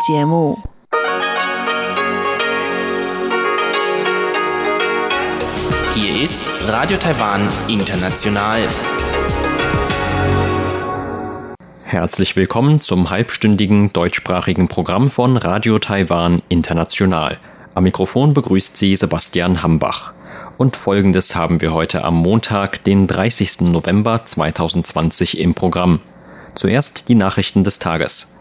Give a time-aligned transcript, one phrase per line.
[0.00, 0.58] 节目。
[5.94, 8.60] Hier ist Radio Taiwan International.
[11.84, 17.38] Herzlich willkommen zum halbstündigen deutschsprachigen Programm von Radio Taiwan International.
[17.74, 20.12] Am Mikrofon begrüßt Sie Sebastian Hambach.
[20.58, 23.62] Und folgendes haben wir heute am Montag, den 30.
[23.62, 26.00] November 2020 im Programm.
[26.54, 28.35] Zuerst die Nachrichten des Tages.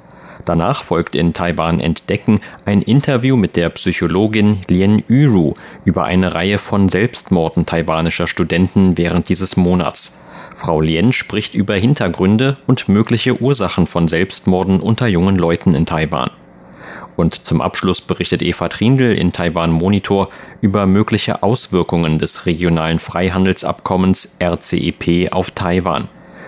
[0.46, 6.60] Danach folgt in Taiwan Entdecken ein Interview mit der Psychologin Lien Yuru über eine Reihe
[6.60, 10.24] von Selbstmorden taiwanischer Studenten während dieses Monats.
[10.54, 16.30] Frau Lien spricht über Hintergründe und mögliche Ursachen von Selbstmorden unter jungen Leuten in Taiwan.
[17.16, 20.30] Und zum Abschluss berichtet Eva Trindl in Taiwan Monitor
[20.62, 26.08] über mögliche Auswirkungen des regionalen Freihandelsabkommens RCEP auf Taiwan.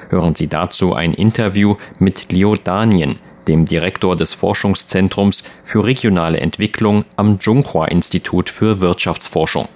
[0.10, 3.16] Hören Sie dazu ein Interview mit Liu Danien,
[3.48, 9.68] dem Direktor des Forschungszentrums für regionale Entwicklung am Zhonghua-Institut für Wirtschaftsforschung.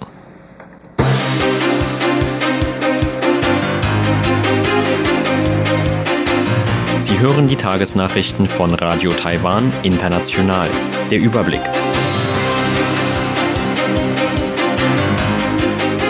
[6.98, 10.68] Sie hören die Tagesnachrichten von Radio Taiwan International.
[11.10, 11.60] Der Überblick.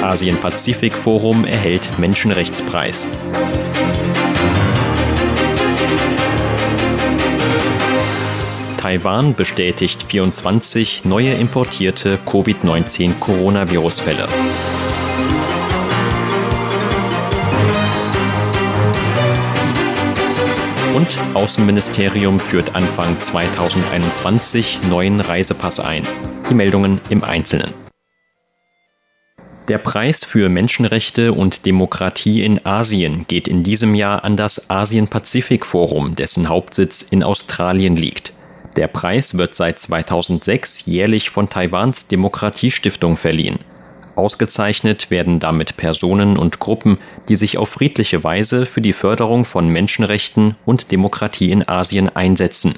[0.03, 3.09] Asien-Pazifik-Forum erhält Menschenrechtspreis.
[8.93, 14.27] Taiwan bestätigt 24 neue importierte Covid-19-Coronavirus-Fälle.
[20.95, 26.07] Und Außenministerium führt Anfang 2021 neuen Reisepass ein.
[26.51, 27.73] Die Meldungen im Einzelnen.
[29.69, 36.15] Der Preis für Menschenrechte und Demokratie in Asien geht in diesem Jahr an das Asien-Pazifik-Forum,
[36.15, 38.35] dessen Hauptsitz in Australien liegt.
[38.77, 43.59] Der Preis wird seit 2006 jährlich von Taiwans Demokratiestiftung verliehen.
[44.15, 49.69] Ausgezeichnet werden damit Personen und Gruppen, die sich auf friedliche Weise für die Förderung von
[49.69, 52.75] Menschenrechten und Demokratie in Asien einsetzen.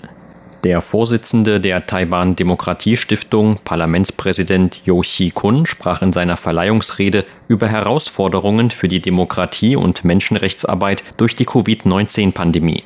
[0.65, 8.88] Der Vorsitzende der Taiwan Demokratiestiftung, Parlamentspräsident Yo Xi-kun, sprach in seiner Verleihungsrede über Herausforderungen für
[8.88, 12.83] die Demokratie und Menschenrechtsarbeit durch die Covid-19-Pandemie.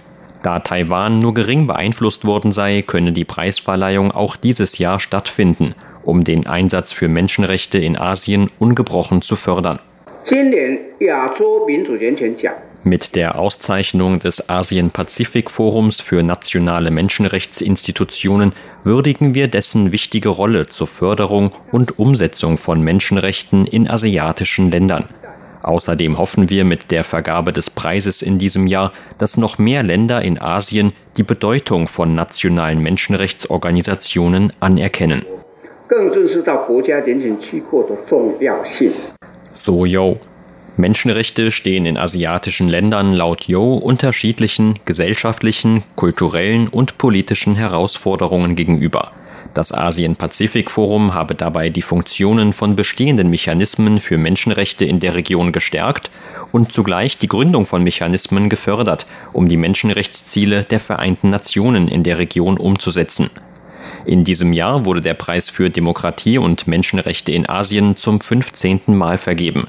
[0.48, 6.24] Da Taiwan nur gering beeinflusst worden sei, könne die Preisverleihung auch dieses Jahr stattfinden, um
[6.24, 9.78] den Einsatz für Menschenrechte in Asien ungebrochen zu fördern.
[12.82, 18.54] Mit der Auszeichnung des Asien-Pazifik-Forums für nationale Menschenrechtsinstitutionen
[18.84, 25.04] würdigen wir dessen wichtige Rolle zur Förderung und Umsetzung von Menschenrechten in asiatischen Ländern.
[25.62, 30.22] Außerdem hoffen wir mit der Vergabe des Preises in diesem Jahr, dass noch mehr Länder
[30.22, 35.24] in Asien die Bedeutung von nationalen Menschenrechtsorganisationen anerkennen.
[39.52, 40.18] So Yo.
[40.76, 49.10] Menschenrechte stehen in asiatischen Ländern laut Yo unterschiedlichen gesellschaftlichen, kulturellen und politischen Herausforderungen gegenüber.
[49.58, 56.12] Das Asien-Pazifik-Forum habe dabei die Funktionen von bestehenden Mechanismen für Menschenrechte in der Region gestärkt
[56.52, 62.18] und zugleich die Gründung von Mechanismen gefördert, um die Menschenrechtsziele der Vereinten Nationen in der
[62.18, 63.30] Region umzusetzen.
[64.04, 68.82] In diesem Jahr wurde der Preis für Demokratie und Menschenrechte in Asien zum 15.
[68.86, 69.66] Mal vergeben.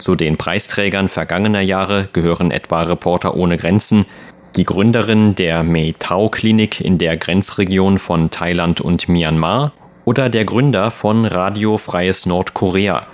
[0.00, 4.06] Zu den Preisträgern vergangener Jahre gehören etwa Reporter ohne Grenzen,
[4.56, 9.72] die Gründerin der Meitao-Klinik in der Grenzregion von Thailand und Myanmar
[10.04, 13.06] oder der Gründer von Radio Freies Nordkorea.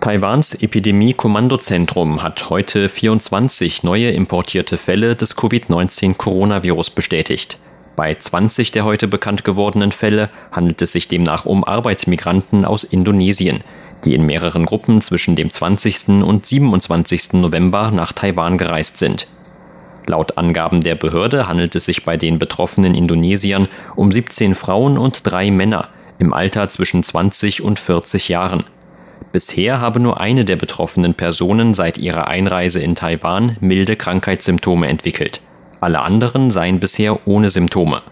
[0.00, 7.58] Taiwans Epidemie-Kommandozentrum hat heute 24 neue importierte Fälle des Covid-19-Coronavirus bestätigt.
[7.96, 13.60] Bei 20 der heute bekannt gewordenen Fälle handelt es sich demnach um Arbeitsmigranten aus Indonesien,
[14.04, 16.22] die in mehreren Gruppen zwischen dem 20.
[16.22, 17.34] und 27.
[17.34, 19.26] November nach Taiwan gereist sind.
[20.06, 25.20] Laut Angaben der Behörde handelt es sich bei den betroffenen Indonesiern um 17 Frauen und
[25.24, 28.64] drei Männer im Alter zwischen 20 und 40 Jahren.
[29.32, 35.40] Bisher habe nur eine der betroffenen Personen seit ihrer Einreise in Taiwan milde Krankheitssymptome entwickelt.
[35.80, 38.02] Alle anderen seien bisher ohne Symptome.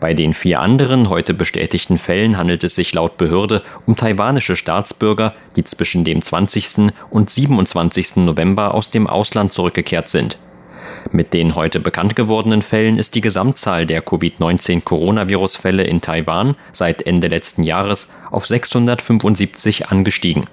[0.00, 5.34] Bei den vier anderen heute bestätigten Fällen handelt es sich laut Behörde um taiwanische Staatsbürger,
[5.56, 6.92] die zwischen dem 20.
[7.10, 8.16] und 27.
[8.16, 10.38] November aus dem Ausland zurückgekehrt sind.
[11.10, 17.28] Mit den heute bekannt gewordenen Fällen ist die Gesamtzahl der Covid-19-Coronavirus-Fälle in Taiwan seit Ende
[17.28, 20.44] letzten Jahres auf 675 angestiegen.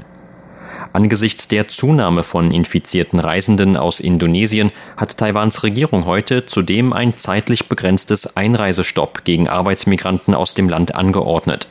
[0.95, 7.67] Angesichts der Zunahme von infizierten Reisenden aus Indonesien hat Taiwans Regierung heute zudem ein zeitlich
[7.67, 11.67] begrenztes Einreisestopp gegen Arbeitsmigranten aus dem Land angeordnet.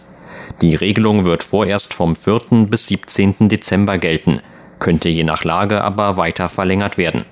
[0.61, 2.67] Die Regelung wird vorerst vom 4.
[2.69, 3.49] bis 17.
[3.49, 4.41] Dezember gelten,
[4.79, 7.25] könnte je nach Lage aber weiter verlängert werden.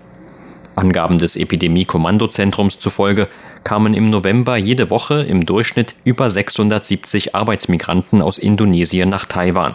[0.75, 3.29] Angaben des Epidemie-Kommandozentrums zufolge
[3.65, 9.75] kamen im November jede Woche im Durchschnitt über 670 Arbeitsmigranten aus Indonesien nach Taiwan.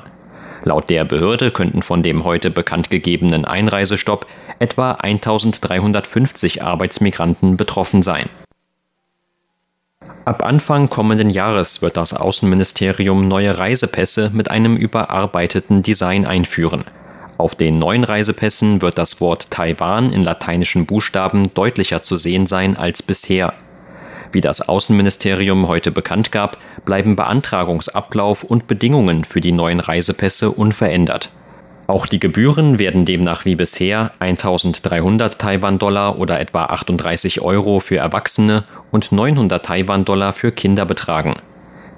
[0.67, 4.27] Laut der Behörde könnten von dem heute bekannt gegebenen Einreisestopp
[4.59, 8.27] etwa 1350 Arbeitsmigranten betroffen sein.
[10.25, 16.83] Ab Anfang kommenden Jahres wird das Außenministerium neue Reisepässe mit einem überarbeiteten Design einführen.
[17.37, 22.75] Auf den neuen Reisepässen wird das Wort Taiwan in lateinischen Buchstaben deutlicher zu sehen sein
[22.75, 23.53] als bisher.
[24.31, 31.29] Wie das Außenministerium heute bekannt gab, bleiben Beantragungsablauf und Bedingungen für die neuen Reisepässe unverändert.
[31.87, 38.65] Auch die Gebühren werden demnach wie bisher 1300 Taiwan-Dollar oder etwa 38 Euro für Erwachsene
[38.91, 41.35] und 900 Taiwan-Dollar für Kinder betragen.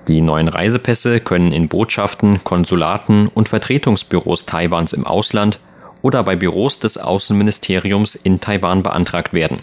[0.07, 5.59] Die neuen Reisepässe können in Botschaften, Konsulaten und Vertretungsbüros Taiwans im Ausland
[6.03, 9.59] oder bei Büros des Außenministeriums in Taiwan beantragt werden.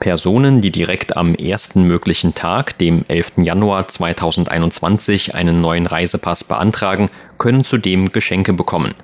[0.00, 3.32] Personen, die direkt am ersten möglichen Tag, dem 11.
[3.38, 8.94] Januar 2021, einen neuen Reisepass beantragen, können zudem Geschenke bekommen.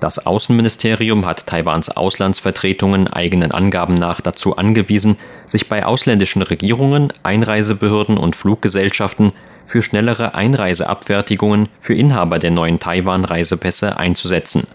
[0.00, 8.18] Das Außenministerium hat Taiwans Auslandsvertretungen eigenen Angaben nach dazu angewiesen, sich bei ausländischen Regierungen, Einreisebehörden
[8.18, 9.30] und Fluggesellschaften
[9.64, 14.66] für schnellere Einreiseabfertigungen für Inhaber der neuen Taiwan-Reisepässe einzusetzen.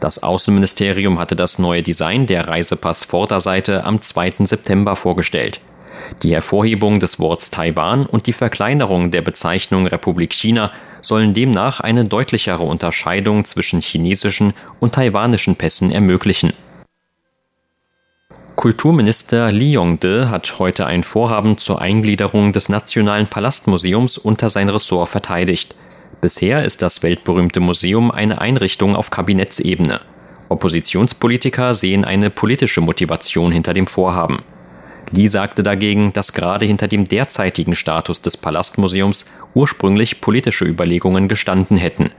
[0.00, 4.46] Das Außenministerium hatte das neue Design der Reisepass-Vorderseite am 2.
[4.46, 5.60] September vorgestellt.
[6.22, 12.06] Die Hervorhebung des Worts Taiwan und die Verkleinerung der Bezeichnung Republik China sollen demnach eine
[12.06, 16.54] deutlichere Unterscheidung zwischen chinesischen und taiwanischen Pässen ermöglichen.
[18.56, 25.08] Kulturminister Li Yongde hat heute ein Vorhaben zur Eingliederung des Nationalen Palastmuseums unter sein Ressort
[25.08, 25.74] verteidigt.
[26.20, 30.00] Bisher ist das weltberühmte Museum eine Einrichtung auf Kabinettsebene.
[30.50, 34.38] Oppositionspolitiker sehen eine politische Motivation hinter dem Vorhaben.
[35.12, 39.24] Lee sagte dagegen, dass gerade hinter dem derzeitigen Status des Palastmuseums
[39.54, 42.10] ursprünglich politische Überlegungen gestanden hätten.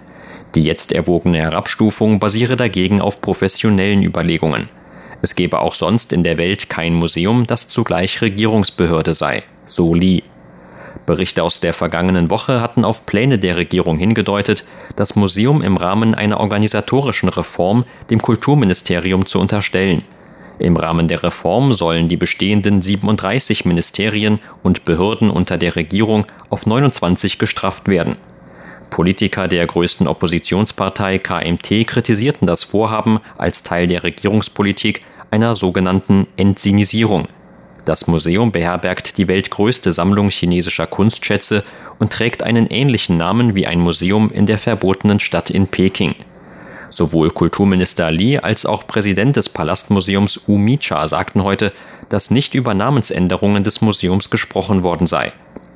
[0.56, 4.70] Die jetzt erwogene Herabstufung basiere dagegen auf professionellen Überlegungen.
[5.22, 10.24] Es gebe auch sonst in der Welt kein Museum, das zugleich Regierungsbehörde sei, so Lee.
[11.06, 14.64] Berichte aus der vergangenen Woche hatten auf Pläne der Regierung hingedeutet,
[14.96, 20.04] das Museum im Rahmen einer organisatorischen Reform dem Kulturministerium zu unterstellen–
[20.62, 26.68] im Rahmen der Reform sollen die bestehenden 37 Ministerien und Behörden unter der Regierung auf
[26.68, 28.16] 29 gestrafft werden.
[28.92, 35.02] Politiker der größten Oppositionspartei KMT kritisierten das Vorhaben als Teil der Regierungspolitik
[35.32, 37.28] einer sogenannten Entsinisierung.
[37.86, 41.64] Das Museum beherbergt die weltgrößte Sammlung chinesischer Kunstschätze
[41.98, 46.16] und trägt einen ähnlichen Namen wie ein Museum in der verbotenen Stadt in Peking.
[46.90, 51.72] Sowohl Kulturminister Li als auch Präsident des Palastmuseums U Micha sagten heute,
[52.10, 55.32] dass nicht über Namensänderungen des Museums gesprochen worden sei.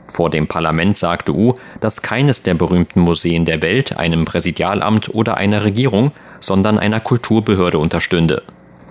[0.08, 5.38] Vor dem Parlament sagte U, dass keines der berühmten Museen der Welt einem Präsidialamt oder
[5.38, 8.44] einer Regierung, sondern einer Kulturbehörde unterstünde.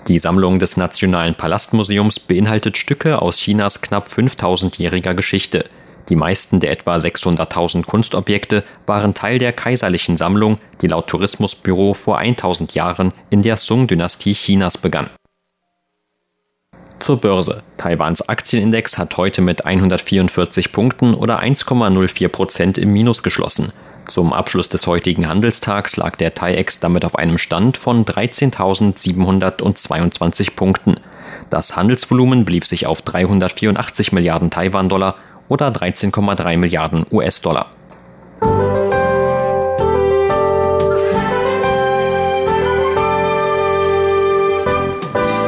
[0.08, 5.64] Die Sammlung des Nationalen Palastmuseums beinhaltet Stücke aus Chinas knapp 5000-jähriger Geschichte.
[6.10, 12.18] Die meisten der etwa 600.000 Kunstobjekte waren Teil der kaiserlichen Sammlung, die laut Tourismusbüro vor
[12.18, 15.08] 1000 Jahren in der Sung-Dynastie Chinas begann.
[16.98, 17.62] Zur Börse.
[17.78, 23.72] Taiwans Aktienindex hat heute mit 144 Punkten oder 1,04 Prozent im Minus geschlossen.
[24.06, 30.94] Zum Abschluss des heutigen Handelstags lag der TAIEX damit auf einem Stand von 13.722 Punkten.
[31.50, 35.16] Das Handelsvolumen blieb sich auf 384 Milliarden Taiwan-Dollar
[35.48, 37.66] oder 13,3 Milliarden US-Dollar.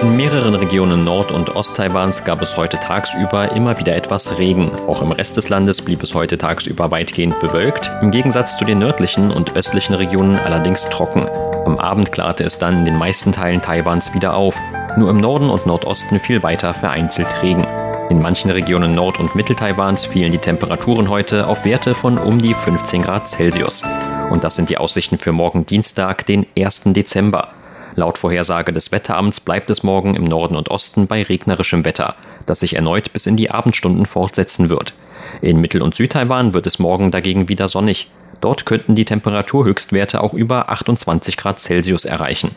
[0.02, 4.70] In mehreren Regionen Nord- und Ost-Taiwans gab es heute tagsüber immer wieder etwas Regen.
[4.86, 8.78] Auch im Rest des Landes blieb es heute tagsüber weitgehend bewölkt, im Gegensatz zu den
[8.78, 11.26] nördlichen und östlichen Regionen allerdings trocken.
[11.64, 14.56] Am Abend klarte es dann in den meisten Teilen Taiwans wieder auf.
[14.98, 17.66] Nur im Norden und Nordosten fiel weiter vereinzelt Regen.
[18.10, 22.54] In manchen Regionen Nord- und Mittel-Taiwans fielen die Temperaturen heute auf Werte von um die
[22.54, 23.82] 15 Grad Celsius.
[24.30, 26.82] Und das sind die Aussichten für morgen Dienstag, den 1.
[26.86, 27.48] Dezember.
[27.96, 32.60] Laut Vorhersage des Wetteramts bleibt es morgen im Norden und Osten bei regnerischem Wetter, das
[32.60, 34.92] sich erneut bis in die Abendstunden fortsetzen wird.
[35.40, 38.10] In Mittel- und Südtaiwan wird es morgen dagegen wieder sonnig.
[38.42, 42.50] Dort könnten die Temperaturhöchstwerte auch über 28 Grad Celsius erreichen.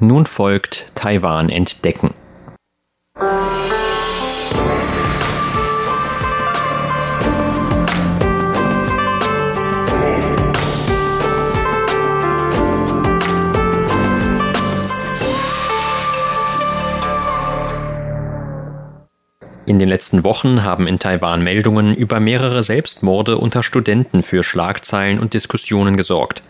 [0.00, 2.12] Nun folgt Taiwan entdecken.
[19.68, 25.18] In den letzten Wochen haben in Taiwan Meldungen über mehrere Selbstmorde unter Studenten für Schlagzeilen
[25.18, 26.40] und Diskussionen gesorgt.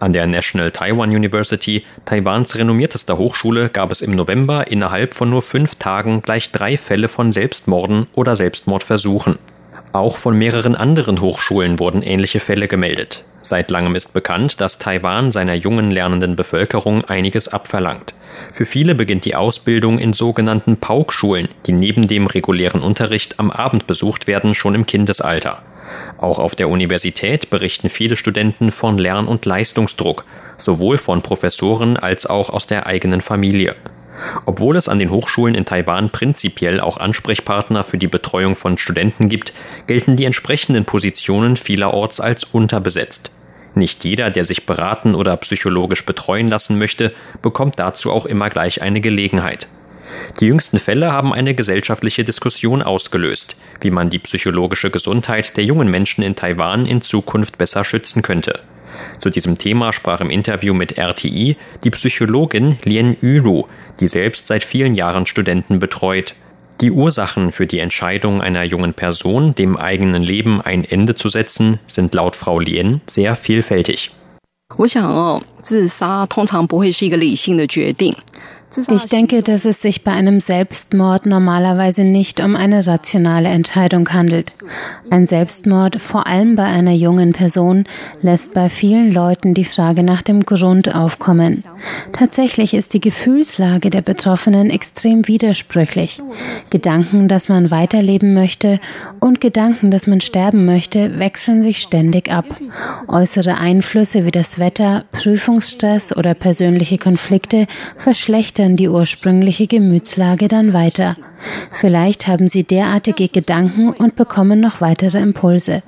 [0.00, 5.42] An der National Taiwan University, Taiwans renommiertester Hochschule, gab es im November innerhalb von nur
[5.42, 9.38] fünf Tagen gleich drei Fälle von Selbstmorden oder Selbstmordversuchen.
[9.94, 13.22] Auch von mehreren anderen Hochschulen wurden ähnliche Fälle gemeldet.
[13.42, 18.12] Seit langem ist bekannt, dass Taiwan seiner jungen lernenden Bevölkerung einiges abverlangt.
[18.50, 23.86] Für viele beginnt die Ausbildung in sogenannten Paukschulen, die neben dem regulären Unterricht am Abend
[23.86, 25.62] besucht werden, schon im Kindesalter.
[26.18, 30.24] Auch auf der Universität berichten viele Studenten von Lern- und Leistungsdruck,
[30.56, 33.76] sowohl von Professoren als auch aus der eigenen Familie.
[34.46, 39.28] Obwohl es an den Hochschulen in Taiwan prinzipiell auch Ansprechpartner für die Betreuung von Studenten
[39.28, 39.52] gibt,
[39.86, 43.30] gelten die entsprechenden Positionen vielerorts als unterbesetzt.
[43.74, 48.82] Nicht jeder, der sich beraten oder psychologisch betreuen lassen möchte, bekommt dazu auch immer gleich
[48.82, 49.66] eine Gelegenheit.
[50.38, 55.90] Die jüngsten Fälle haben eine gesellschaftliche Diskussion ausgelöst, wie man die psychologische Gesundheit der jungen
[55.90, 58.60] Menschen in Taiwan in Zukunft besser schützen könnte.
[59.19, 63.65] Zu diesem Thema sprach im Interview mit RTI die Psychologin Lien Yulu,
[63.99, 66.35] die selbst seit vielen Jahren Studenten betreut.
[66.81, 71.79] Die Ursachen für die Entscheidung einer jungen Person, dem eigenen Leben ein Ende zu setzen,
[71.85, 74.11] sind laut Frau Lien sehr vielfältig.
[74.77, 78.15] 我想哦，自杀通常不会是一个理性的决定。
[78.76, 84.52] Ich denke, dass es sich bei einem Selbstmord normalerweise nicht um eine rationale Entscheidung handelt.
[85.10, 87.84] Ein Selbstmord, vor allem bei einer jungen Person,
[88.22, 91.62] lässt bei vielen Leuten die Frage nach dem Grund aufkommen.
[92.12, 96.22] Tatsächlich ist die Gefühlslage der Betroffenen extrem widersprüchlich.
[96.70, 98.80] Gedanken, dass man weiterleben möchte
[99.20, 102.46] und Gedanken, dass man sterben möchte, wechseln sich ständig ab.
[103.08, 107.66] Äußere Einflüsse wie das Wetter, Prüfungsstress oder persönliche Konflikte
[107.96, 111.16] verschlechtern verschlechtern die ursprüngliche Gemütslage dann weiter.
[111.70, 115.82] Vielleicht haben sie derartige Gedanken und bekommen noch weitere Impulse.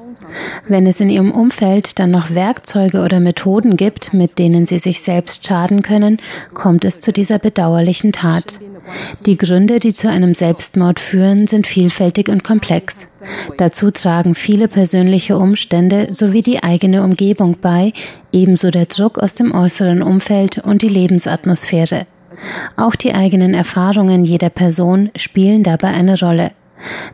[0.68, 5.00] Wenn es in ihrem Umfeld dann noch Werkzeuge oder Methoden gibt, mit denen sie sich
[5.00, 6.18] selbst schaden können,
[6.52, 8.61] kommt es zu dieser bedauerlichen Tat.
[9.25, 13.06] Die Gründe, die zu einem Selbstmord führen, sind vielfältig und komplex.
[13.56, 17.92] Dazu tragen viele persönliche Umstände sowie die eigene Umgebung bei,
[18.33, 22.06] ebenso der Druck aus dem äußeren Umfeld und die Lebensatmosphäre.
[22.76, 26.52] Auch die eigenen Erfahrungen jeder Person spielen dabei eine Rolle.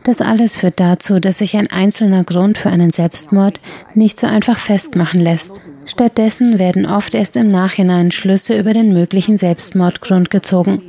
[0.03, 3.59] Das alles führt dazu, dass sich ein einzelner Grund für einen Selbstmord
[3.93, 5.61] nicht so einfach festmachen lässt.
[5.85, 10.81] Stattdessen werden oft erst im Nachhinein Schlüsse über den möglichen Selbstmordgrund gezogen.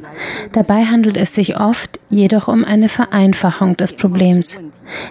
[0.53, 4.59] Dabei handelt es sich oft jedoch um eine Vereinfachung des Problems.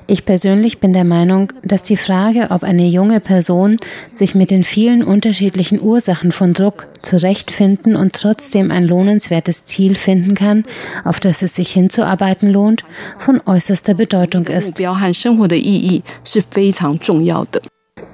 [0.07, 3.77] Ich persönlich bin der Meinung, dass die Frage, ob eine junge Person
[4.11, 10.35] sich mit den vielen unterschiedlichen Ursachen von Druck zurechtfinden und trotzdem ein lohnenswertes Ziel finden
[10.35, 10.63] kann,
[11.03, 12.85] auf das es sich hinzuarbeiten lohnt,
[13.17, 14.79] von äußerster Bedeutung ist.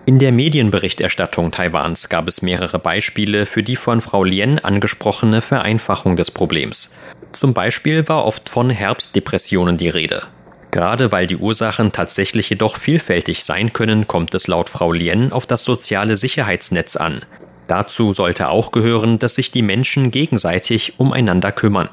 [0.09, 6.15] In der Medienberichterstattung Taiwans gab es mehrere Beispiele für die von Frau Lien angesprochene Vereinfachung
[6.15, 6.95] des Problems.
[7.31, 10.23] Zum Beispiel war oft von Herbstdepressionen die Rede.
[10.71, 15.45] Gerade weil die Ursachen tatsächlich jedoch vielfältig sein können, kommt es laut Frau Lien auf
[15.45, 17.21] das soziale Sicherheitsnetz an.
[17.67, 21.89] Dazu sollte auch gehören, dass sich die Menschen gegenseitig umeinander kümmern.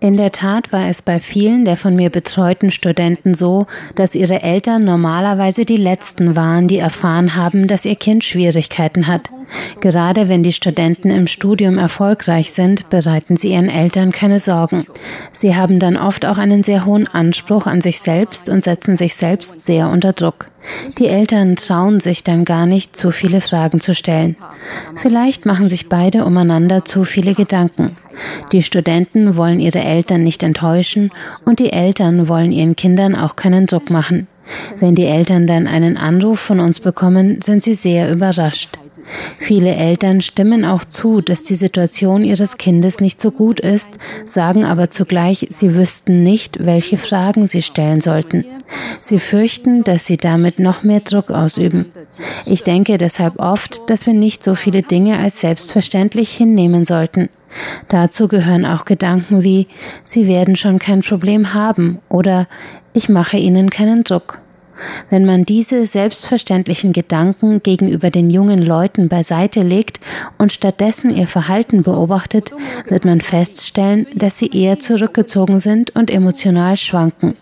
[0.00, 4.42] In der Tat war es bei vielen der von mir betreuten Studenten so, dass ihre
[4.42, 9.30] Eltern normalerweise die Letzten waren, die erfahren haben, dass ihr Kind Schwierigkeiten hat.
[9.80, 14.86] Gerade wenn die Studenten im Studium erfolgreich sind, bereiten sie ihren Eltern keine Sorgen.
[15.32, 19.14] Sie haben dann oft auch einen sehr hohen Anspruch an sich selbst und setzen sich
[19.14, 20.46] selbst sehr unter Druck.
[20.98, 24.36] Die Eltern trauen sich dann gar nicht, zu viele Fragen zu stellen.
[24.96, 27.92] Vielleicht machen sich beide umeinander zu viele Gedanken.
[28.52, 31.10] Die Studenten wollen ihre Eltern nicht enttäuschen
[31.44, 34.26] und die Eltern wollen ihren Kindern auch keinen Druck machen.
[34.80, 38.78] Wenn die Eltern dann einen Anruf von uns bekommen, sind sie sehr überrascht.
[39.38, 43.88] Viele Eltern stimmen auch zu, dass die Situation ihres Kindes nicht so gut ist,
[44.24, 48.44] sagen aber zugleich, sie wüssten nicht, welche Fragen sie stellen sollten.
[49.00, 51.86] Sie fürchten, dass sie damit noch mehr Druck ausüben.
[52.46, 57.28] Ich denke deshalb oft, dass wir nicht so viele Dinge als selbstverständlich hinnehmen sollten.
[57.88, 59.68] Dazu gehören auch Gedanken wie
[60.04, 62.48] Sie werden schon kein Problem haben oder
[62.92, 64.40] Ich mache Ihnen keinen Druck.
[65.10, 70.00] Wenn man diese selbstverständlichen Gedanken gegenüber den jungen Leuten beiseite legt
[70.38, 72.52] und stattdessen ihr Verhalten beobachtet,
[72.88, 77.34] wird man feststellen, dass sie eher zurückgezogen sind und emotional schwanken.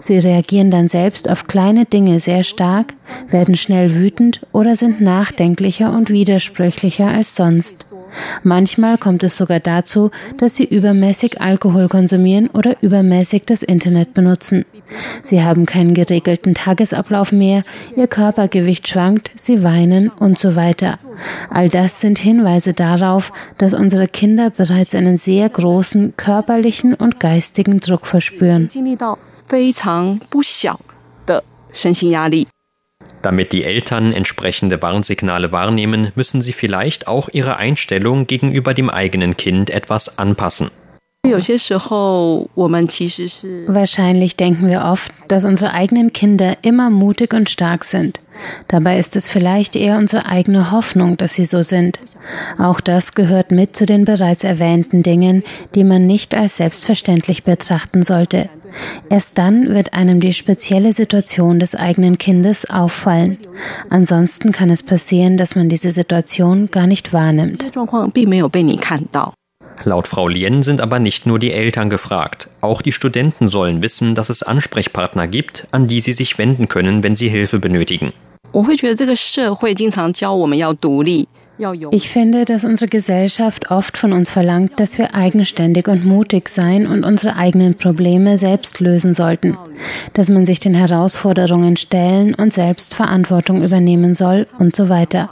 [0.00, 2.94] Sie reagieren dann selbst auf kleine Dinge sehr stark,
[3.28, 7.86] werden schnell wütend oder sind nachdenklicher und widersprüchlicher als sonst.
[8.42, 14.64] Manchmal kommt es sogar dazu, dass sie übermäßig Alkohol konsumieren oder übermäßig das Internet benutzen.
[15.22, 17.62] Sie haben keinen geregelten Tagesablauf mehr,
[17.96, 20.98] ihr Körpergewicht schwankt, sie weinen und so weiter.
[21.50, 27.80] All das sind Hinweise darauf, dass unsere Kinder bereits einen sehr großen körperlichen und geistigen
[27.80, 28.68] Druck verspüren.
[33.22, 39.36] Damit die Eltern entsprechende Warnsignale wahrnehmen, müssen sie vielleicht auch ihre Einstellung gegenüber dem eigenen
[39.36, 40.70] Kind etwas anpassen.
[43.68, 48.20] Wahrscheinlich denken wir oft, dass unsere eigenen Kinder immer mutig und stark sind.
[48.66, 52.00] Dabei ist es vielleicht eher unsere eigene Hoffnung, dass sie so sind.
[52.58, 55.44] Auch das gehört mit zu den bereits erwähnten Dingen,
[55.76, 58.48] die man nicht als selbstverständlich betrachten sollte.
[59.08, 63.38] Erst dann wird einem die spezielle Situation des eigenen Kindes auffallen.
[63.90, 67.70] Ansonsten kann es passieren, dass man diese Situation gar nicht wahrnimmt.
[69.84, 72.48] Laut Frau Lien sind aber nicht nur die Eltern gefragt.
[72.60, 77.02] Auch die Studenten sollen wissen, dass es Ansprechpartner gibt, an die sie sich wenden können,
[77.02, 78.12] wenn sie Hilfe benötigen.
[81.90, 86.86] Ich finde, dass unsere Gesellschaft oft von uns verlangt, dass wir eigenständig und mutig sein
[86.86, 89.56] und unsere eigenen Probleme selbst lösen sollten,
[90.12, 95.30] dass man sich den Herausforderungen stellen und selbst Verantwortung übernehmen soll und so weiter.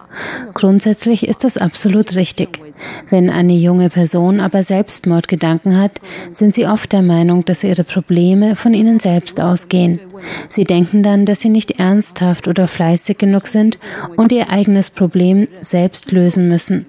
[0.55, 2.61] Grundsätzlich ist das absolut richtig.
[3.09, 8.57] Wenn eine junge Person aber Selbstmordgedanken hat, sind sie oft der Meinung, dass ihre Probleme
[8.57, 10.01] von ihnen selbst ausgehen.
[10.49, 13.79] Sie denken dann, dass sie nicht ernsthaft oder fleißig genug sind
[14.17, 16.87] und ihr eigenes Problem selbst lösen müssen.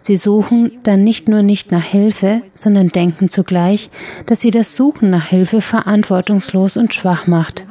[0.00, 3.90] Sie suchen dann nicht nur nicht nach Hilfe, sondern denken zugleich,
[4.26, 7.64] dass sie das Suchen nach Hilfe verantwortungslos und schwach macht.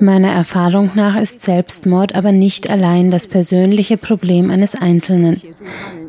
[0.00, 5.40] Meiner Erfahrung nach ist Selbstmord aber nicht allein das persönliche Problem eines Einzelnen.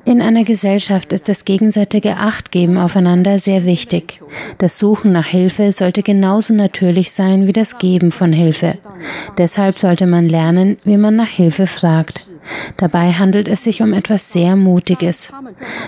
[0.04, 4.20] In einer Gesellschaft ist das gegenseitige Achtgeben aufeinander sehr wichtig.
[4.58, 8.78] Das Suchen nach Hilfe sollte genauso natürlich sein wie das Geben von Hilfe.
[9.38, 12.28] Deshalb sollte man lernen, wie man nach Hilfe fragt.
[12.78, 15.32] Dabei handelt es sich um etwas sehr Mutiges.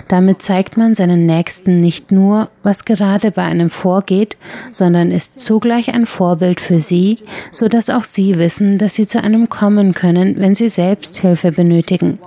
[0.08, 4.36] Damit zeigt man seinen Nächsten nicht nur, was gerade bei einem vorgeht,
[4.70, 7.18] sondern ist zugleich ein Vorbild für sie,
[7.50, 11.52] so dass auch sie wissen, dass sie zu einem kommen können, wenn sie selbst Hilfe
[11.52, 12.18] benötigen.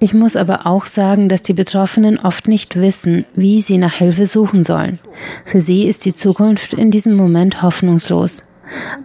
[0.00, 4.26] Ich muss aber auch sagen, dass die Betroffenen oft nicht wissen, wie sie nach Hilfe
[4.26, 4.98] suchen sollen.
[5.44, 8.42] Für sie ist die Zukunft in diesem Moment hoffnungslos.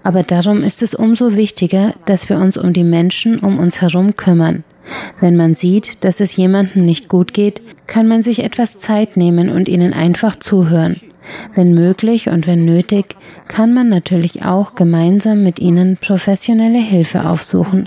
[0.04, 4.15] Aber darum ist es umso wichtiger, dass wir uns um die Menschen um uns herum
[4.15, 4.63] kümmern.
[5.20, 9.50] Wenn man sieht, dass es jemandem nicht gut geht, kann man sich etwas Zeit nehmen
[9.50, 11.00] und ihnen einfach zuhören.
[11.56, 13.15] Wenn möglich und wenn nötig,
[13.48, 17.84] kann man natürlich auch gemeinsam mit ihnen professionelle Hilfe aufsuchen.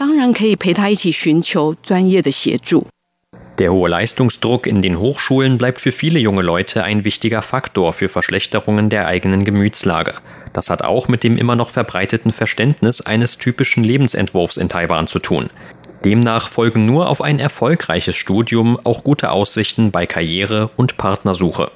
[3.60, 8.08] Der hohe Leistungsdruck in den Hochschulen bleibt für viele junge Leute ein wichtiger Faktor für
[8.08, 10.14] Verschlechterungen der eigenen Gemütslage.
[10.54, 15.18] Das hat auch mit dem immer noch verbreiteten Verständnis eines typischen Lebensentwurfs in Taiwan zu
[15.18, 15.50] tun.
[16.06, 21.70] Demnach folgen nur auf ein erfolgreiches Studium auch gute Aussichten bei Karriere und Partnersuche.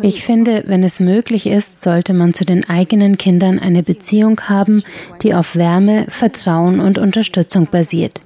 [0.00, 4.82] Ich finde, wenn es möglich ist, sollte man zu den eigenen Kindern eine Beziehung haben,
[5.22, 8.22] die auf Wärme, Vertrauen und Unterstützung basiert.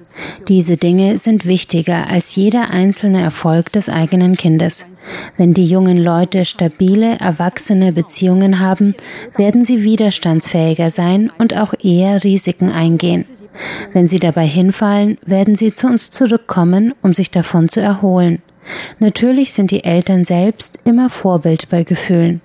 [0.47, 4.85] Diese Dinge sind wichtiger als jeder einzelne Erfolg des eigenen Kindes.
[5.37, 8.95] Wenn die jungen Leute stabile, erwachsene Beziehungen haben,
[9.35, 13.25] werden sie widerstandsfähiger sein und auch eher Risiken eingehen.
[13.93, 18.41] Wenn sie dabei hinfallen, werden sie zu uns zurückkommen, um sich davon zu erholen.
[18.99, 22.41] Natürlich sind die Eltern selbst immer Vorbild bei Gefühlen.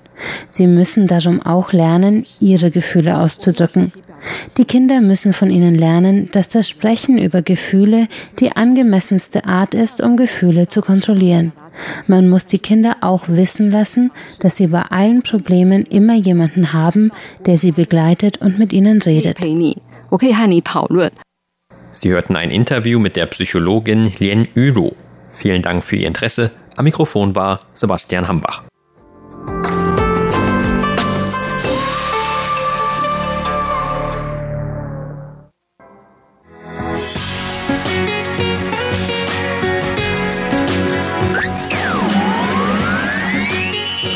[0.48, 3.92] Sie müssen darum auch lernen, ihre Gefühle auszudrücken.
[4.58, 8.06] Die Kinder müssen von ihnen lernen, dass das Sprechen über Gefühle
[8.38, 11.52] die angemessenste Art ist, um Gefühle zu kontrollieren.
[12.06, 17.12] Man muss die Kinder auch wissen lassen, dass sie bei allen Problemen immer jemanden haben,
[17.46, 19.38] der sie begleitet und mit ihnen redet.
[21.92, 24.90] Sie hörten ein Interview mit der Psychologin Lien Yuru.
[25.30, 26.50] Vielen Dank für Ihr Interesse.
[26.76, 28.62] Am Mikrofon war Sebastian Hambach.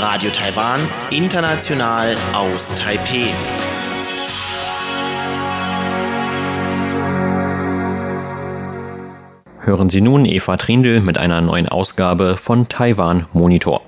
[0.01, 3.33] Radio Taiwan, international aus Taipei.
[9.67, 13.81] Hören Sie nun Eva Trindl mit einer neuen Ausgabe von Taiwan Monitor.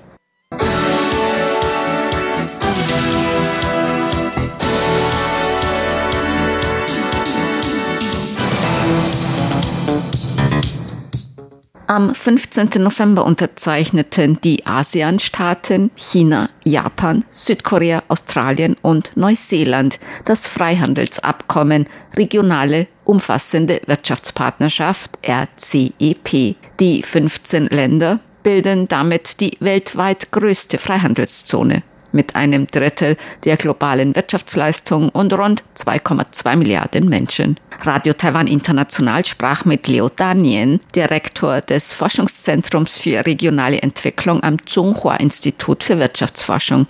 [11.97, 12.69] Am 15.
[12.77, 25.17] November unterzeichneten die ASEAN-Staaten China, Japan, Südkorea, Australien und Neuseeland das Freihandelsabkommen Regionale umfassende Wirtschaftspartnerschaft
[25.27, 26.55] RCEP.
[26.79, 31.81] Die 15 Länder bilden damit die weltweit größte Freihandelszone
[32.12, 37.58] mit einem Drittel der globalen Wirtschaftsleistung und rund 2,2 Milliarden Menschen.
[37.84, 45.16] Radio Taiwan International sprach mit Leo Danien, Direktor des Forschungszentrums für regionale Entwicklung am Zhonghua
[45.16, 46.86] Institut für Wirtschaftsforschung.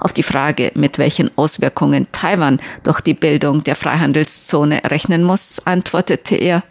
[0.00, 6.36] Auf die Frage, mit welchen Auswirkungen Taiwan durch die Bildung der Freihandelszone rechnen muss, antwortete
[6.36, 6.62] er.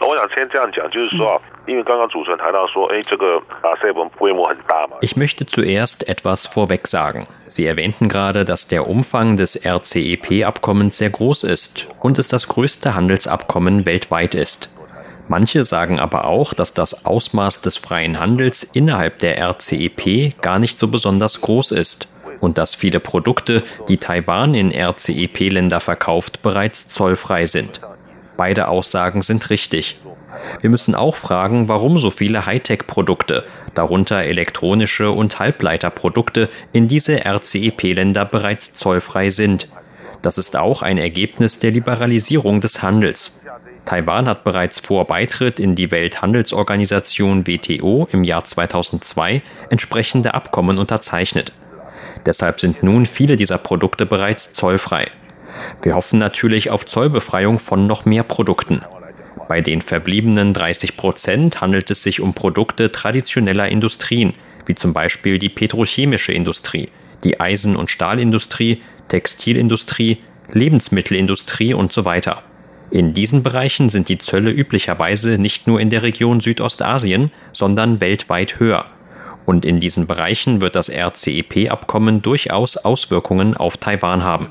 [0.00, 1.40] 我想先这样讲，就是说
[5.01, 7.27] ich möchte zuerst etwas vorweg sagen.
[7.47, 12.95] Sie erwähnten gerade, dass der Umfang des RCEP-Abkommens sehr groß ist und es das größte
[12.95, 14.69] Handelsabkommen weltweit ist.
[15.27, 20.79] Manche sagen aber auch, dass das Ausmaß des freien Handels innerhalb der RCEP gar nicht
[20.79, 22.07] so besonders groß ist
[22.41, 27.81] und dass viele Produkte, die Taiwan in RCEP-Länder verkauft, bereits zollfrei sind.
[28.37, 29.97] Beide Aussagen sind richtig.
[30.61, 33.43] Wir müssen auch fragen, warum so viele Hightech-Produkte,
[33.73, 39.67] darunter elektronische und Halbleiterprodukte, in diese RCEP-Länder bereits zollfrei sind.
[40.21, 43.41] Das ist auch ein Ergebnis der Liberalisierung des Handels.
[43.85, 51.53] Taiwan hat bereits vor Beitritt in die Welthandelsorganisation WTO im Jahr 2002 entsprechende Abkommen unterzeichnet.
[52.25, 55.05] Deshalb sind nun viele dieser Produkte bereits zollfrei.
[55.83, 58.83] Wir hoffen natürlich auf Zollbefreiung von noch mehr Produkten.
[59.47, 64.33] Bei den verbliebenen 30 Prozent handelt es sich um Produkte traditioneller Industrien,
[64.65, 66.89] wie zum Beispiel die petrochemische Industrie,
[67.23, 70.17] die Eisen- und Stahlindustrie, Textilindustrie,
[70.51, 72.41] Lebensmittelindustrie und so weiter.
[72.91, 78.59] In diesen Bereichen sind die Zölle üblicherweise nicht nur in der Region Südostasien, sondern weltweit
[78.59, 78.85] höher.
[79.45, 84.47] Und in diesen Bereichen wird das RCEP-Abkommen durchaus Auswirkungen auf Taiwan haben.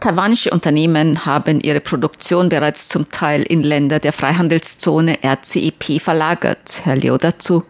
[0.00, 6.82] Taiwanische Unternehmen haben ihre Produktion bereits zum Teil in Länder der Freihandelszone RCEP verlagert.
[6.84, 7.64] Herr Liu dazu.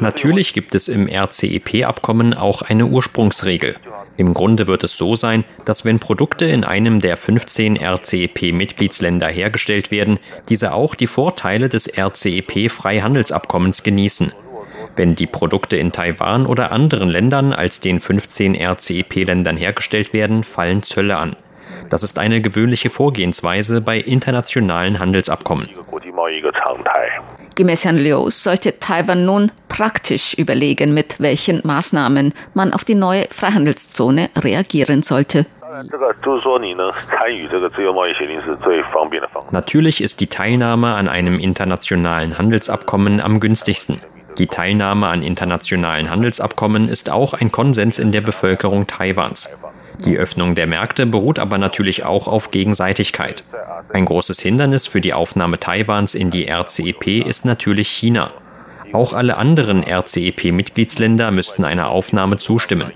[0.00, 3.76] Natürlich gibt es im RCEP-Abkommen auch eine Ursprungsregel.
[4.16, 9.90] Im Grunde wird es so sein, dass wenn Produkte in einem der 15 RCEP-Mitgliedsländer hergestellt
[9.90, 14.32] werden, diese auch die Vorteile des RCEP-Freihandelsabkommens genießen.
[14.96, 20.82] Wenn die Produkte in Taiwan oder anderen Ländern als den 15 RCEP-Ländern hergestellt werden, fallen
[20.82, 21.36] Zölle an.
[21.90, 25.68] Das ist eine gewöhnliche Vorgehensweise bei internationalen Handelsabkommen.
[27.54, 33.26] Gemäß Herrn Liu sollte Taiwan nun praktisch überlegen, mit welchen Maßnahmen man auf die neue
[33.30, 35.46] Freihandelszone reagieren sollte.
[39.50, 44.00] Natürlich ist die Teilnahme an einem internationalen Handelsabkommen am günstigsten.
[44.38, 49.48] Die Teilnahme an internationalen Handelsabkommen ist auch ein Konsens in der Bevölkerung Taiwans.
[50.04, 53.44] Die Öffnung der Märkte beruht aber natürlich auch auf Gegenseitigkeit.
[53.92, 58.30] Ein großes Hindernis für die Aufnahme Taiwans in die RCEP ist natürlich China.
[58.92, 62.92] Auch alle anderen RCEP-Mitgliedsländer müssten einer Aufnahme zustimmen.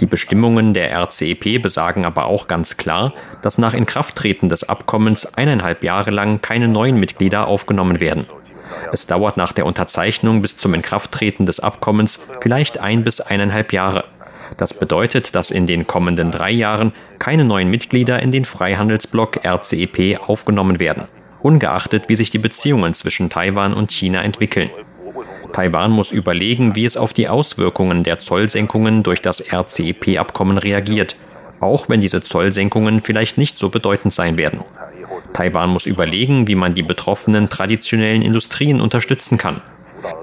[0.00, 5.84] Die Bestimmungen der RCEP besagen aber auch ganz klar, dass nach Inkrafttreten des Abkommens eineinhalb
[5.84, 8.26] Jahre lang keine neuen Mitglieder aufgenommen werden.
[8.92, 14.04] Es dauert nach der Unterzeichnung bis zum Inkrafttreten des Abkommens vielleicht ein bis eineinhalb Jahre.
[14.56, 20.20] Das bedeutet, dass in den kommenden drei Jahren keine neuen Mitglieder in den Freihandelsblock RCEP
[20.28, 21.08] aufgenommen werden,
[21.40, 24.70] ungeachtet wie sich die Beziehungen zwischen Taiwan und China entwickeln.
[25.52, 31.16] Taiwan muss überlegen, wie es auf die Auswirkungen der Zollsenkungen durch das RCEP-Abkommen reagiert,
[31.60, 34.60] auch wenn diese Zollsenkungen vielleicht nicht so bedeutend sein werden.
[35.32, 39.62] Taiwan muss überlegen, wie man die betroffenen traditionellen Industrien unterstützen kann.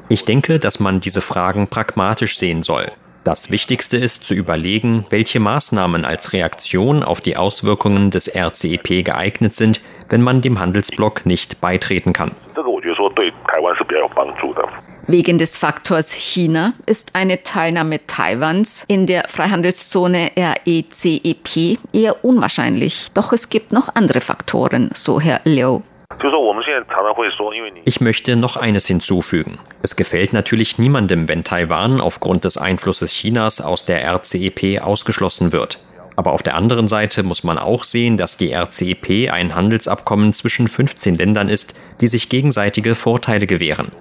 [0.07, 2.91] Ich denke, dass man diese Fragen pragmatisch sehen soll.
[3.23, 9.55] Das Wichtigste ist zu überlegen, welche Maßnahmen als Reaktion auf die Auswirkungen des RCEP geeignet
[9.55, 12.31] sind, wenn man dem Handelsblock nicht beitreten kann.
[15.09, 23.07] Wegen des Faktors China ist eine Teilnahme Taiwans in der Freihandelszone RECEP eher unwahrscheinlich.
[23.15, 25.79] Doch es gibt noch andere Faktoren, so Herr Liu.
[27.85, 29.57] Ich möchte noch eines hinzufügen.
[29.81, 35.79] Es gefällt natürlich niemandem, wenn Taiwan aufgrund des Einflusses Chinas aus der RCEP ausgeschlossen wird.
[36.17, 40.67] Aber auf der anderen Seite muss man auch sehen, dass die RCEP ein Handelsabkommen zwischen
[40.67, 43.91] 15 Ländern ist, die sich gegenseitige Vorteile gewähren.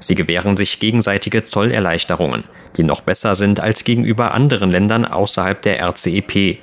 [0.00, 2.44] Sie gewähren sich gegenseitige Zollerleichterungen,
[2.76, 6.58] die noch besser sind als gegenüber anderen Ländern außerhalb der RCEP.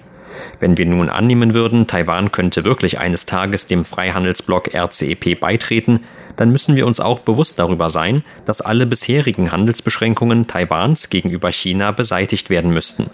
[0.59, 5.99] Wenn wir nun annehmen würden, Taiwan könnte wirklich eines Tages dem Freihandelsblock RCEP beitreten,
[6.35, 11.91] dann müssen wir uns auch bewusst darüber sein, dass alle bisherigen Handelsbeschränkungen Taiwans gegenüber China
[11.91, 13.09] beseitigt werden müssten.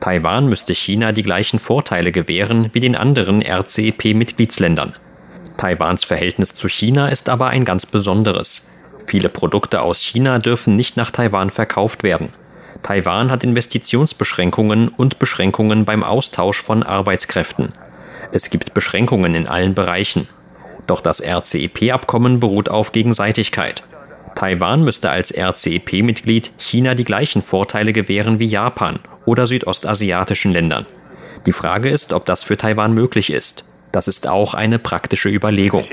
[0.00, 4.94] Taiwan müsste China die gleichen Vorteile gewähren wie den anderen RCEP-Mitgliedsländern.
[5.56, 8.68] Taiwans Verhältnis zu China ist aber ein ganz besonderes.
[9.08, 12.28] Viele Produkte aus China dürfen nicht nach Taiwan verkauft werden.
[12.82, 17.72] Taiwan hat Investitionsbeschränkungen und Beschränkungen beim Austausch von Arbeitskräften.
[18.32, 20.28] Es gibt Beschränkungen in allen Bereichen.
[20.86, 23.82] Doch das RCEP-Abkommen beruht auf Gegenseitigkeit.
[24.34, 30.84] Taiwan müsste als RCEP-Mitglied China die gleichen Vorteile gewähren wie Japan oder südostasiatischen Ländern.
[31.46, 33.64] Die Frage ist, ob das für Taiwan möglich ist.
[33.90, 35.86] Das ist auch eine praktische Überlegung.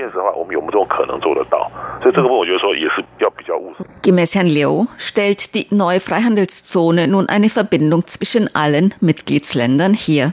[4.02, 10.32] Gemäß Herrn Liu stellt die neue Freihandelszone nun eine Verbindung zwischen allen Mitgliedsländern her.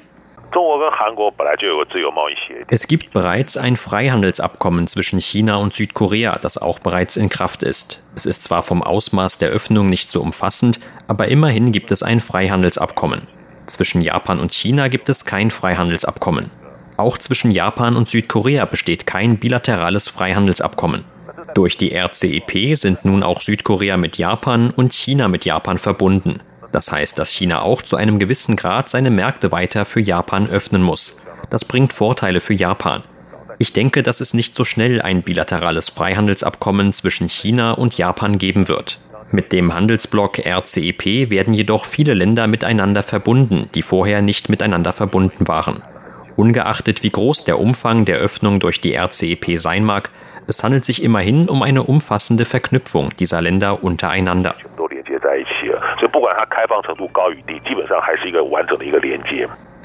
[2.69, 8.03] Es gibt bereits ein Freihandelsabkommen zwischen China und Südkorea, das auch bereits in Kraft ist.
[8.15, 12.19] Es ist zwar vom Ausmaß der Öffnung nicht so umfassend, aber immerhin gibt es ein
[12.19, 13.27] Freihandelsabkommen.
[13.65, 16.51] Zwischen Japan und China gibt es kein Freihandelsabkommen.
[16.97, 21.05] Auch zwischen Japan und Südkorea besteht kein bilaterales Freihandelsabkommen.
[21.55, 26.39] Durch die RCEP sind nun auch Südkorea mit Japan und China mit Japan verbunden.
[26.71, 30.81] Das heißt, dass China auch zu einem gewissen Grad seine Märkte weiter für Japan öffnen
[30.81, 31.17] muss.
[31.49, 33.03] Das bringt Vorteile für Japan.
[33.59, 38.67] Ich denke, dass es nicht so schnell ein bilaterales Freihandelsabkommen zwischen China und Japan geben
[38.67, 38.99] wird.
[39.31, 45.47] Mit dem Handelsblock RCEP werden jedoch viele Länder miteinander verbunden, die vorher nicht miteinander verbunden
[45.47, 45.83] waren.
[46.35, 50.09] Ungeachtet wie groß der Umfang der Öffnung durch die RCEP sein mag,
[50.47, 54.55] es handelt sich immerhin um eine umfassende Verknüpfung dieser Länder untereinander.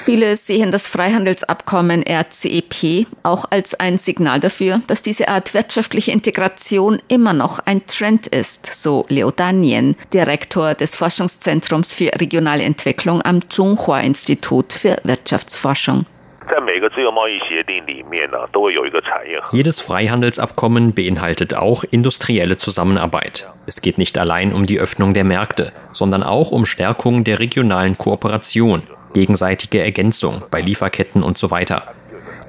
[0.01, 7.03] Viele sehen das Freihandelsabkommen RCEP auch als ein Signal dafür, dass diese Art wirtschaftliche Integration
[7.09, 13.49] immer noch ein Trend ist, so Leo Danien, Direktor des Forschungszentrums für regionale Entwicklung am
[13.51, 16.07] Zhonghua Institut für Wirtschaftsforschung.
[19.53, 23.47] Jedes Freihandelsabkommen beinhaltet auch industrielle Zusammenarbeit.
[23.67, 27.99] Es geht nicht allein um die Öffnung der Märkte, sondern auch um Stärkung der regionalen
[27.99, 28.83] Kooperation,
[29.15, 31.95] gegenseitige Ergänzung bei Lieferketten und so weiter.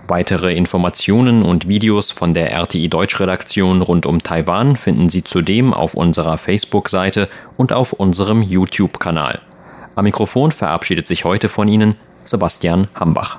[0.09, 5.95] Weitere Informationen und Videos von der RTI Deutschredaktion rund um Taiwan finden Sie zudem auf
[5.95, 9.41] unserer Facebook-Seite und auf unserem YouTube-Kanal.
[9.95, 11.95] Am Mikrofon verabschiedet sich heute von Ihnen
[12.25, 13.39] Sebastian Hambach.